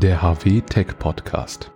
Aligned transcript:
der 0.00 0.22
HW 0.22 0.62
Tech 0.62 0.98
Podcast. 0.98 1.70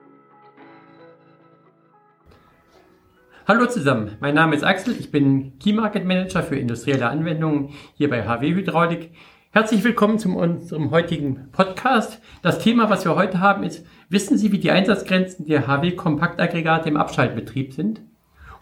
Hallo 3.46 3.66
zusammen, 3.66 4.12
mein 4.20 4.34
Name 4.34 4.56
ist 4.56 4.64
Axel, 4.64 4.96
ich 4.98 5.10
bin 5.10 5.58
Key 5.58 5.74
Market 5.74 6.06
Manager 6.06 6.42
für 6.42 6.56
industrielle 6.56 7.06
Anwendungen 7.06 7.74
hier 7.92 8.08
bei 8.08 8.26
HW 8.26 8.54
Hydraulik. 8.54 9.10
Herzlich 9.50 9.84
willkommen 9.84 10.18
zu 10.18 10.34
unserem 10.34 10.90
heutigen 10.90 11.50
Podcast. 11.52 12.18
Das 12.40 12.60
Thema, 12.60 12.88
was 12.88 13.04
wir 13.04 13.14
heute 13.14 13.40
haben, 13.40 13.62
ist, 13.62 13.84
wissen 14.08 14.38
Sie, 14.38 14.52
wie 14.52 14.58
die 14.58 14.70
Einsatzgrenzen 14.70 15.44
der 15.44 15.66
HW 15.66 15.90
Kompaktaggregate 15.90 16.88
im 16.88 16.96
Abschaltbetrieb 16.96 17.74
sind? 17.74 18.00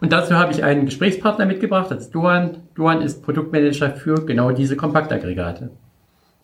Und 0.01 0.11
dazu 0.11 0.35
habe 0.35 0.51
ich 0.51 0.65
einen 0.65 0.87
Gesprächspartner 0.87 1.45
mitgebracht, 1.45 1.89
das 1.89 1.99
ist 1.99 2.11
Duan. 2.15 2.57
Duan 2.75 3.01
ist 3.01 3.23
Produktmanager 3.23 3.91
für 3.91 4.25
genau 4.25 4.51
diese 4.51 4.75
Kompaktaggregate. 4.75 5.71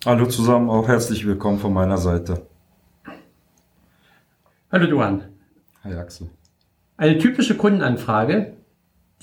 Hallo 0.05 0.25
zusammen, 0.27 0.70
auch 0.70 0.88
herzlich 0.88 1.27
willkommen 1.27 1.59
von 1.59 1.73
meiner 1.73 1.97
Seite. 1.97 2.43
Hallo 4.71 4.86
Duan. 4.86 5.23
Hi 5.83 5.96
Axel. 5.96 6.29
Eine 6.96 7.18
typische 7.18 7.57
Kundenanfrage, 7.57 8.54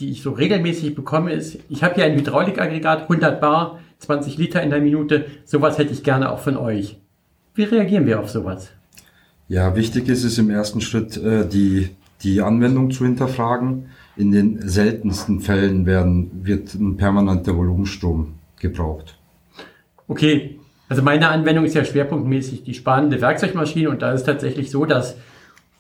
die 0.01 0.11
ich 0.11 0.21
so 0.21 0.33
regelmäßig 0.33 0.97
bekomme, 0.97 1.33
ist, 1.33 1.61
ich 1.69 1.85
habe 1.85 1.95
hier 1.95 2.05
ein 2.05 2.17
Hydraulikaggregat, 2.17 3.03
100 3.03 3.41
Bar, 3.41 3.79
20 4.01 4.39
Liter 4.39 4.61
in 4.61 4.71
der 4.71 4.81
Minute, 4.81 5.27
sowas 5.45 5.79
hätte 5.79 5.93
ich 5.93 6.03
gerne 6.03 6.33
auch 6.33 6.41
von 6.41 6.57
euch. 6.57 6.97
Wie 7.55 7.63
reagieren 7.63 8.07
wir 8.07 8.19
auf 8.19 8.29
sowas? 8.29 8.73
Ja, 9.47 9.77
wichtig 9.77 10.09
ist 10.09 10.25
es 10.25 10.37
im 10.37 10.51
ersten 10.51 10.81
Schritt, 10.81 11.17
äh, 11.17 11.47
die, 11.47 11.91
die 12.25 12.43
Anwendung 12.43 12.91
zu 12.91 13.05
hinterfragen. 13.05 13.87
In 14.17 14.33
den 14.33 14.69
seltensten 14.69 15.39
Fällen 15.39 15.87
werden, 15.87 16.45
wird 16.45 16.75
ein 16.75 16.97
permanenter 16.97 17.57
Volumenstrom 17.57 18.35
gebraucht. 18.59 19.17
Okay, 20.09 20.59
also 20.89 21.03
meine 21.03 21.29
Anwendung 21.29 21.67
ist 21.67 21.75
ja 21.75 21.85
schwerpunktmäßig 21.85 22.65
die 22.65 22.75
spannende 22.75 23.21
Werkzeugmaschine 23.21 23.91
und 23.91 24.03
da 24.03 24.13
ist 24.13 24.23
es 24.23 24.27
tatsächlich 24.27 24.73
so, 24.73 24.87
dass 24.87 25.17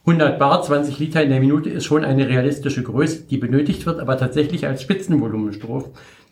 100 0.06 0.38
Bar, 0.38 0.62
20 0.62 1.00
Liter 1.00 1.20
in 1.20 1.30
der 1.30 1.40
Minute 1.40 1.68
ist 1.68 1.84
schon 1.84 2.04
eine 2.04 2.28
realistische 2.28 2.84
Größe, 2.84 3.24
die 3.24 3.38
benötigt 3.38 3.86
wird, 3.86 3.98
aber 3.98 4.16
tatsächlich 4.16 4.64
als 4.64 4.82
Spitzenvolumenstrom. 4.82 5.86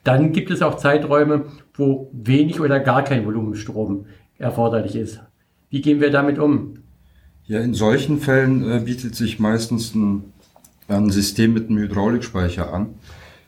Dann 0.04 0.30
gibt 0.30 0.52
es 0.52 0.62
auch 0.62 0.76
Zeiträume, 0.76 1.46
wo 1.74 2.08
wenig 2.12 2.60
oder 2.60 2.78
gar 2.78 3.02
kein 3.02 3.26
Volumenstrom 3.26 4.06
erforderlich 4.38 4.94
ist. 4.94 5.20
Wie 5.70 5.80
gehen 5.80 6.00
wir 6.00 6.12
damit 6.12 6.38
um? 6.38 6.74
Ja, 7.46 7.60
in 7.60 7.74
solchen 7.74 8.20
Fällen 8.20 8.70
äh, 8.70 8.78
bietet 8.78 9.16
sich 9.16 9.40
meistens 9.40 9.92
ein, 9.96 10.32
ein 10.86 11.10
System 11.10 11.52
mit 11.52 11.68
einem 11.68 11.78
Hydraulikspeicher 11.78 12.72
an. 12.72 12.94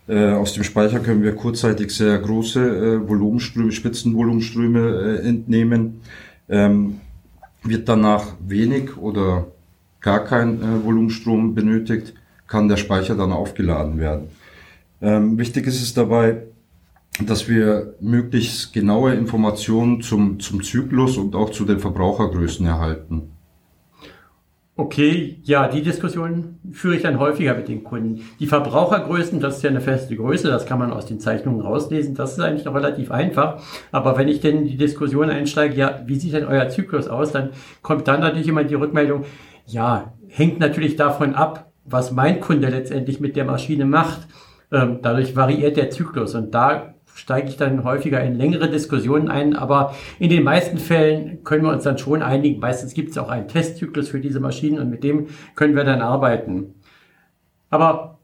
Äh, 0.08 0.32
aus 0.32 0.54
dem 0.54 0.64
Speicher 0.64 0.98
können 0.98 1.22
wir 1.22 1.36
kurzzeitig 1.36 1.92
sehr 1.92 2.18
große 2.18 2.60
äh, 2.60 3.08
Volumenströme, 3.08 3.70
Spitzenvolumenströme 3.70 5.20
äh, 5.22 5.28
entnehmen. 5.28 6.00
Ähm, 6.48 7.00
wird 7.62 7.88
danach 7.88 8.34
wenig 8.44 8.96
oder 8.96 9.46
gar 10.06 10.20
kein 10.20 10.62
äh, 10.62 10.84
Volumenstrom 10.84 11.56
benötigt, 11.56 12.14
kann 12.46 12.68
der 12.68 12.76
Speicher 12.76 13.16
dann 13.16 13.32
aufgeladen 13.32 13.98
werden. 13.98 14.28
Ähm, 15.02 15.36
wichtig 15.36 15.66
ist 15.66 15.82
es 15.82 15.94
dabei, 15.94 16.42
dass 17.26 17.48
wir 17.48 17.94
möglichst 18.00 18.72
genaue 18.72 19.14
Informationen 19.14 20.02
zum, 20.02 20.38
zum 20.38 20.62
Zyklus 20.62 21.16
und 21.16 21.34
auch 21.34 21.50
zu 21.50 21.64
den 21.64 21.80
Verbrauchergrößen 21.80 22.64
erhalten. 22.64 23.32
Okay, 24.78 25.38
ja, 25.42 25.66
die 25.66 25.82
Diskussion 25.82 26.58
führe 26.70 26.94
ich 26.96 27.02
dann 27.02 27.18
häufiger 27.18 27.54
mit 27.54 27.66
den 27.66 27.82
Kunden. 27.82 28.20
Die 28.38 28.46
Verbrauchergrößen, 28.46 29.40
das 29.40 29.56
ist 29.56 29.62
ja 29.64 29.70
eine 29.70 29.80
feste 29.80 30.14
Größe, 30.14 30.48
das 30.48 30.66
kann 30.66 30.78
man 30.78 30.92
aus 30.92 31.06
den 31.06 31.18
Zeichnungen 31.18 31.62
rauslesen, 31.62 32.14
das 32.14 32.34
ist 32.34 32.40
eigentlich 32.40 32.66
noch 32.66 32.74
relativ 32.74 33.10
einfach. 33.10 33.60
Aber 33.90 34.18
wenn 34.18 34.28
ich 34.28 34.40
denn 34.40 34.58
in 34.58 34.66
die 34.66 34.76
Diskussion 34.76 35.30
einsteige, 35.30 35.74
ja, 35.74 36.02
wie 36.06 36.16
sieht 36.16 36.34
denn 36.34 36.44
euer 36.44 36.68
Zyklus 36.68 37.08
aus, 37.08 37.32
dann 37.32 37.50
kommt 37.82 38.06
dann 38.06 38.20
natürlich 38.20 38.48
immer 38.48 38.64
die 38.64 38.74
Rückmeldung, 38.74 39.24
ja, 39.66 40.12
hängt 40.28 40.60
natürlich 40.60 40.96
davon 40.96 41.34
ab, 41.34 41.72
was 41.84 42.12
mein 42.12 42.40
Kunde 42.40 42.68
letztendlich 42.68 43.20
mit 43.20 43.36
der 43.36 43.44
Maschine 43.44 43.84
macht. 43.84 44.26
Ähm, 44.72 44.98
dadurch 45.02 45.36
variiert 45.36 45.76
der 45.76 45.90
Zyklus 45.90 46.34
und 46.34 46.52
da 46.52 46.94
steige 47.14 47.48
ich 47.48 47.56
dann 47.56 47.84
häufiger 47.84 48.22
in 48.22 48.34
längere 48.34 48.68
Diskussionen 48.68 49.28
ein, 49.28 49.56
aber 49.56 49.94
in 50.18 50.28
den 50.28 50.42
meisten 50.42 50.78
Fällen 50.78 51.42
können 51.44 51.64
wir 51.64 51.72
uns 51.72 51.84
dann 51.84 51.98
schon 51.98 52.22
einigen. 52.22 52.60
Meistens 52.60 52.92
gibt 52.92 53.10
es 53.10 53.18
auch 53.18 53.28
einen 53.28 53.48
Testzyklus 53.48 54.08
für 54.08 54.20
diese 54.20 54.40
Maschinen 54.40 54.78
und 54.78 54.90
mit 54.90 55.02
dem 55.02 55.28
können 55.54 55.76
wir 55.76 55.84
dann 55.84 56.02
arbeiten. 56.02 56.74
Aber 57.70 58.18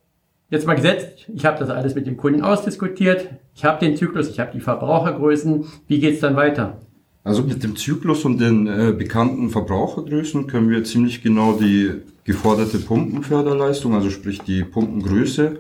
jetzt 0.51 0.67
mal 0.67 0.75
gesetzt, 0.75 1.31
ich 1.33 1.47
habe 1.47 1.59
das 1.59 1.71
alles 1.71 1.95
mit 1.95 2.07
dem 2.07 2.17
Kunden 2.17 2.43
ausdiskutiert, 2.43 3.29
ich 3.55 3.65
habe 3.65 3.79
den 3.79 3.97
Zyklus, 3.97 4.29
ich 4.29 4.39
habe 4.39 4.53
die 4.53 4.61
Verbrauchergrößen, 4.61 5.65
wie 5.87 6.01
geht's 6.01 6.21
dann 6.21 6.37
weiter? 6.37 6.79
Also 7.25 7.43
mit 7.43 7.63
dem 7.63 7.77
Zyklus 7.77 8.25
und 8.25 8.41
den 8.41 8.67
äh, 8.67 8.93
bekannten 8.97 9.51
Verbrauchergrößen 9.51 10.49
können 10.49 10.71
wir 10.71 10.83
ziemlich 10.83 11.23
genau 11.23 11.53
die 11.53 11.93
geforderte 12.25 12.79
Pumpenförderleistung, 12.79 13.95
also 13.95 14.11
sprich 14.11 14.41
die 14.41 14.65
Pumpengröße, 14.65 15.59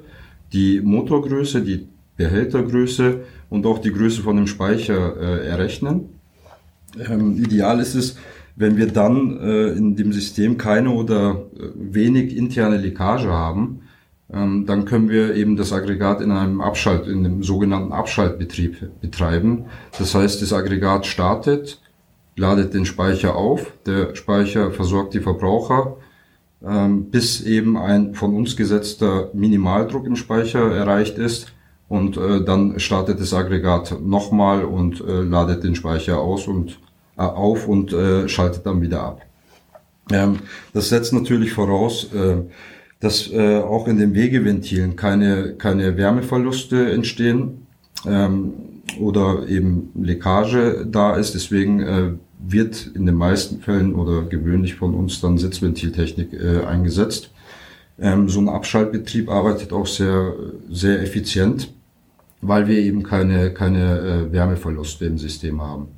die 0.52 0.80
Motorgröße, 0.80 1.62
die 1.62 1.86
Behältergröße 2.16 3.20
und 3.48 3.64
auch 3.66 3.78
die 3.78 3.92
Größe 3.92 4.22
von 4.22 4.36
dem 4.36 4.46
Speicher 4.46 5.16
äh, 5.16 5.46
errechnen. 5.46 6.08
Ähm, 6.98 7.42
ideal 7.42 7.80
ist 7.80 7.94
es, 7.94 8.16
wenn 8.56 8.76
wir 8.76 8.88
dann 8.88 9.38
äh, 9.40 9.68
in 9.68 9.96
dem 9.96 10.12
System 10.12 10.58
keine 10.58 10.90
oder 10.90 11.46
äh, 11.56 11.68
wenig 11.74 12.36
interne 12.36 12.76
Leckage 12.76 13.28
haben, 13.28 13.82
ähm, 14.32 14.66
dann 14.66 14.84
können 14.84 15.08
wir 15.08 15.34
eben 15.34 15.56
das 15.56 15.72
Aggregat 15.72 16.20
in 16.20 16.30
einem 16.30 16.60
Abschalt, 16.60 17.06
in 17.06 17.24
einem 17.24 17.42
sogenannten 17.42 17.92
Abschaltbetrieb 17.92 19.00
betreiben. 19.00 19.66
Das 19.98 20.14
heißt, 20.14 20.40
das 20.40 20.52
Aggregat 20.52 21.06
startet, 21.06 21.80
ladet 22.36 22.72
den 22.72 22.86
Speicher 22.86 23.36
auf, 23.36 23.72
der 23.84 24.14
Speicher 24.14 24.70
versorgt 24.70 25.14
die 25.14 25.20
Verbraucher, 25.20 25.96
ähm, 26.64 27.10
bis 27.10 27.42
eben 27.42 27.76
ein 27.76 28.14
von 28.14 28.34
uns 28.34 28.56
gesetzter 28.56 29.30
Minimaldruck 29.34 30.06
im 30.06 30.16
Speicher 30.16 30.74
erreicht 30.74 31.18
ist 31.18 31.52
und 31.88 32.16
äh, 32.16 32.42
dann 32.42 32.80
startet 32.80 33.20
das 33.20 33.34
Aggregat 33.34 34.00
nochmal 34.00 34.64
und 34.64 35.00
äh, 35.00 35.20
ladet 35.20 35.62
den 35.62 35.74
Speicher 35.74 36.18
aus 36.18 36.46
und 36.48 36.78
äh, 37.18 37.22
auf 37.22 37.68
und 37.68 37.92
äh, 37.92 38.28
schaltet 38.28 38.64
dann 38.64 38.80
wieder 38.80 39.02
ab. 39.02 39.20
Ähm, 40.10 40.38
das 40.72 40.88
setzt 40.88 41.12
natürlich 41.12 41.52
voraus, 41.52 42.08
äh, 42.14 42.36
dass 43.02 43.30
äh, 43.30 43.58
auch 43.58 43.86
in 43.86 43.98
den 43.98 44.14
Wegeventilen 44.14 44.96
keine, 44.96 45.54
keine 45.58 45.98
Wärmeverluste 45.98 46.90
entstehen 46.90 47.66
ähm, 48.06 48.54
oder 48.98 49.46
eben 49.48 49.90
Leckage 49.94 50.86
da 50.90 51.16
ist. 51.16 51.34
Deswegen 51.34 51.80
äh, 51.80 52.12
wird 52.38 52.90
in 52.94 53.04
den 53.04 53.16
meisten 53.16 53.60
Fällen 53.60 53.94
oder 53.94 54.22
gewöhnlich 54.22 54.76
von 54.76 54.94
uns 54.94 55.20
dann 55.20 55.36
Sitzventiltechnik 55.36 56.32
äh, 56.32 56.64
eingesetzt. 56.64 57.30
Ähm, 58.00 58.30
so 58.30 58.40
ein 58.40 58.48
Abschaltbetrieb 58.48 59.28
arbeitet 59.28 59.74
auch 59.74 59.86
sehr, 59.86 60.32
sehr 60.70 61.02
effizient 61.02 61.68
weil 62.42 62.66
wir 62.66 62.78
eben 62.78 63.02
keine, 63.04 63.54
keine 63.54 63.98
äh, 63.98 64.32
Wärmeverluste 64.32 65.06
im 65.06 65.16
System 65.16 65.62
haben. 65.62 65.88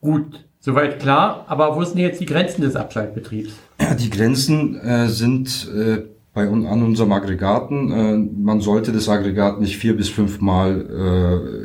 Gut, 0.00 0.44
soweit 0.58 0.98
klar. 0.98 1.44
Aber 1.46 1.76
wo 1.76 1.84
sind 1.84 1.98
jetzt 1.98 2.20
die 2.20 2.26
Grenzen 2.26 2.62
des 2.62 2.76
Abschaltbetriebs? 2.76 3.52
Die 3.98 4.10
Grenzen 4.10 4.76
äh, 4.80 5.08
sind 5.08 5.68
äh, 5.74 6.02
bei 6.32 6.46
an 6.46 6.82
unserem 6.82 7.12
Aggregaten. 7.12 7.90
Äh, 7.90 8.16
man 8.16 8.60
sollte 8.60 8.92
das 8.92 9.08
Aggregat 9.08 9.60
nicht 9.60 9.76
vier 9.76 9.96
bis 9.96 10.08
fünf 10.08 10.40
Mal 10.40 10.86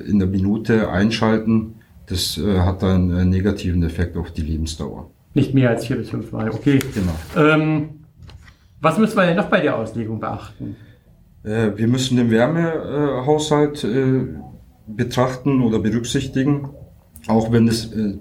äh, 0.05 0.09
in 0.09 0.19
der 0.19 0.27
Minute 0.27 0.89
einschalten. 0.89 1.75
Das 2.07 2.37
äh, 2.37 2.59
hat 2.59 2.83
einen 2.83 3.29
negativen 3.29 3.83
Effekt 3.83 4.17
auf 4.17 4.31
die 4.31 4.41
Lebensdauer. 4.41 5.09
Nicht 5.33 5.53
mehr 5.53 5.69
als 5.69 5.85
vier 5.85 5.97
bis 5.97 6.09
fünf 6.09 6.31
Mal, 6.31 6.49
okay. 6.49 6.79
Genau. 6.93 7.49
Ähm, 7.49 7.89
was 8.81 8.97
müssen 8.97 9.17
wir 9.17 9.25
denn 9.25 9.37
noch 9.37 9.49
bei 9.49 9.61
der 9.61 9.77
Auslegung 9.77 10.19
beachten? 10.19 10.75
Äh, 11.43 11.71
wir 11.75 11.87
müssen 11.87 12.17
den 12.17 12.31
Wärmehaushalt 12.31 13.85
betrachten 14.87 15.61
oder 15.61 15.79
berücksichtigen, 15.79 16.69
auch 17.27 17.51
wenn 17.51 17.67
äh, 17.67 18.17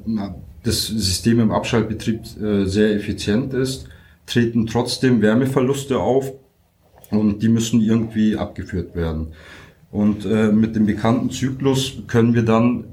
das 0.64 0.86
System 0.86 1.40
im 1.40 1.52
Abschaltbetrieb 1.52 2.20
sehr 2.24 2.94
effizient 2.94 3.54
ist, 3.54 3.88
treten 4.26 4.66
trotzdem 4.66 5.22
Wärmeverluste 5.22 5.98
auf 5.98 6.32
und 7.10 7.42
die 7.42 7.48
müssen 7.48 7.80
irgendwie 7.80 8.36
abgeführt 8.36 8.96
werden. 8.96 9.28
Und 9.92 10.24
mit 10.24 10.74
dem 10.74 10.86
bekannten 10.86 11.30
Zyklus 11.30 12.02
können 12.08 12.34
wir 12.34 12.42
dann 12.42 12.84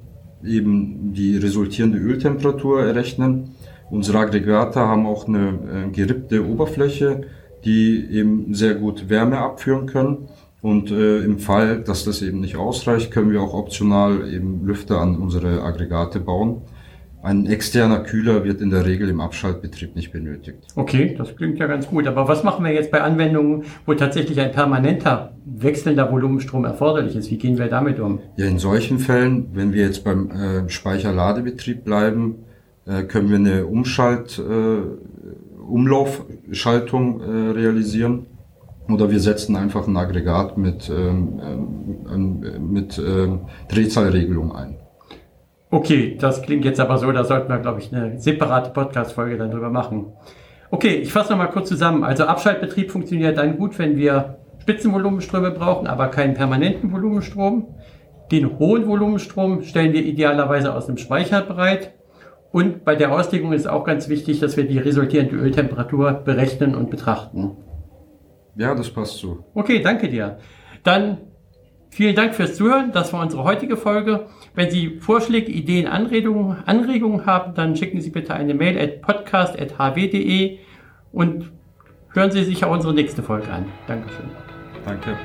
eben 0.44 1.14
die 1.14 1.38
resultierende 1.38 1.98
Öltemperatur 1.98 2.84
errechnen. 2.84 3.56
Unsere 3.90 4.20
Aggregate 4.20 4.80
haben 4.80 5.08
auch 5.08 5.28
eine 5.28 5.90
gerippte 5.94 6.46
Oberfläche, 6.48 7.22
die 7.66 8.06
eben 8.12 8.54
sehr 8.54 8.76
gut 8.76 9.10
Wärme 9.10 9.38
abführen 9.38 9.86
können. 9.86 10.30
Und 10.62 10.92
äh, 10.92 11.24
im 11.24 11.40
Fall, 11.40 11.82
dass 11.82 12.06
das 12.06 12.22
eben 12.22 12.40
nicht 12.40 12.56
ausreicht, 12.56 13.12
können 13.12 13.32
wir 13.32 13.42
auch 13.42 13.56
optional 13.56 14.32
eben 14.32 14.66
Lüfter 14.66 15.02
an 15.02 15.16
unsere 15.16 15.64
Aggregate 15.64 16.20
bauen. 16.20 16.62
Ein 17.24 17.46
externer 17.46 18.00
Kühler 18.00 18.44
wird 18.44 18.62
in 18.62 18.72
der 18.72 18.86
Regel 18.86 19.08
im 19.10 19.22
Abschaltbetrieb 19.22 19.96
nicht 19.96 20.12
benötigt. 20.12 20.58
Okay, 20.76 21.14
das 21.16 21.36
klingt 21.36 21.60
ja 21.60 21.68
ganz 21.68 21.88
gut. 21.88 22.08
Aber 22.08 22.28
was 22.28 22.44
machen 22.44 22.66
wir 22.66 22.74
jetzt 22.74 22.90
bei 22.90 23.02
Anwendungen, 23.02 23.66
wo 23.86 23.94
tatsächlich 23.94 24.40
ein 24.40 24.52
permanenter 24.52 25.34
wechselnder 25.46 26.12
Volumenstrom 26.12 26.66
erforderlich 26.66 27.16
ist? 27.16 27.30
Wie 27.30 27.38
gehen 27.38 27.60
wir 27.60 27.68
damit 27.68 28.00
um? 28.00 28.20
Ja, 28.38 28.48
in 28.48 28.58
solchen 28.58 28.98
Fällen, 28.98 29.50
wenn 29.54 29.72
wir 29.72 29.86
jetzt 29.86 30.04
beim 30.04 30.32
äh, 30.32 30.68
Speicherladebetrieb 30.68 31.84
bleiben, 31.84 32.46
äh, 32.88 33.04
können 33.04 33.30
wir 33.30 33.38
eine 33.38 33.68
Umschalt, 33.68 34.40
äh, 34.40 35.62
Umlaufschaltung 35.62 37.22
äh, 37.22 37.52
realisieren. 37.52 38.26
Oder 38.90 39.12
wir 39.12 39.20
setzen 39.20 39.56
einfach 39.56 39.88
ein 39.88 39.96
Aggregat 39.96 40.58
mit, 40.58 40.90
ähm, 40.90 41.40
ähm, 42.12 42.72
mit 42.72 42.98
ähm, 42.98 43.42
Drehzahlregelung 43.70 44.56
ein. 44.56 44.81
Okay, 45.74 46.18
das 46.20 46.42
klingt 46.42 46.66
jetzt 46.66 46.82
aber 46.82 46.98
so, 46.98 47.10
da 47.14 47.24
sollten 47.24 47.48
wir, 47.48 47.60
glaube 47.60 47.80
ich, 47.80 47.94
eine 47.94 48.20
separate 48.20 48.72
Podcast-Folge 48.72 49.38
dann 49.38 49.52
drüber 49.52 49.70
machen. 49.70 50.08
Okay, 50.70 50.96
ich 50.96 51.14
fasse 51.14 51.32
nochmal 51.32 51.50
kurz 51.50 51.70
zusammen. 51.70 52.04
Also 52.04 52.26
Abschaltbetrieb 52.26 52.92
funktioniert 52.92 53.38
dann 53.38 53.58
gut, 53.58 53.80
wenn 53.80 53.96
wir 53.96 54.38
Spitzenvolumenströme 54.60 55.52
brauchen, 55.52 55.88
aber 55.88 56.10
keinen 56.10 56.34
permanenten 56.34 56.92
Volumenstrom. 56.92 57.74
Den 58.34 58.60
hohen 58.60 58.86
Volumenstrom 58.86 59.64
stellen 59.64 59.94
wir 59.94 60.04
idealerweise 60.04 60.76
aus 60.76 60.88
dem 60.88 60.98
Speicher 60.98 61.42
bereit. 61.42 61.94
Und 62.52 62.84
bei 62.84 62.96
der 62.96 63.14
Auslegung 63.14 63.54
ist 63.54 63.66
auch 63.66 63.86
ganz 63.86 64.10
wichtig, 64.10 64.42
dass 64.42 64.58
wir 64.58 64.68
die 64.68 64.78
resultierende 64.78 65.38
Öltemperatur 65.38 66.12
berechnen 66.12 66.76
und 66.76 66.90
betrachten. 66.90 67.56
Ja, 68.58 68.76
das 68.76 68.90
passt 68.90 69.20
so. 69.20 69.46
Okay, 69.54 69.82
danke 69.82 70.10
dir. 70.10 70.38
Dann 70.84 71.18
vielen 71.92 72.16
Dank 72.16 72.34
fürs 72.34 72.56
Zuhören. 72.56 72.92
Das 72.92 73.14
war 73.14 73.22
unsere 73.22 73.44
heutige 73.44 73.78
Folge. 73.78 74.28
Wenn 74.56 74.72
Sie 74.72 75.00
Vorschläge, 75.00 75.52
Ideen, 75.52 75.88
Anregungen, 75.88 76.58
Anregungen 76.66 77.26
haben, 77.26 77.54
dann 77.54 77.76
schicken 77.76 78.02
Sie 78.02 78.10
bitte 78.10 78.34
eine 78.34 78.54
Mail 78.54 78.80
at 78.80 79.02
podcast.hw.de 79.02 80.58
und 81.12 81.52
hören 82.14 82.32
Sie 82.32 82.44
sich 82.44 82.66
auch 82.66 82.72
unsere 82.72 82.94
nächste 82.94 83.22
Folge 83.22 83.52
an. 83.52 83.66
Dankeschön. 83.88 84.32
Danke. 84.86 85.16